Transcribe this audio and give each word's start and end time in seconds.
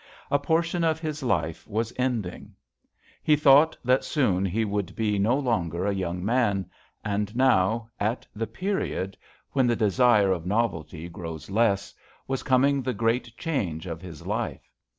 A 0.31 0.39
portion 0.39 0.83
of 0.83 0.99
his 0.99 1.21
life 1.21 1.67
was 1.67 1.93
ending. 1.95 2.55
He 3.21 3.35
thought 3.35 3.77
that 3.85 4.03
soon 4.03 4.45
he 4.45 4.65
would 4.65 4.95
be 4.95 5.19
no 5.19 5.37
longer 5.37 5.85
a 5.85 5.93
young 5.93 6.25
man, 6.25 6.67
and 7.05 7.35
now, 7.35 7.87
at 7.99 8.25
the 8.35 8.47
period 8.47 9.15
when 9.51 9.67
the 9.67 9.73
86 9.73 9.79
JOHN 9.79 9.83
SHERMAN. 10.07 10.23
desire 10.25 10.31
of 10.33 10.45
novelty 10.47 11.07
grows 11.07 11.51
less, 11.51 11.93
was 12.27 12.41
coming 12.41 12.81
the 12.81 12.95
great 12.95 13.37
change 13.37 13.85
of 13.85 14.01
his 14.01 14.25
life. 14.25 14.71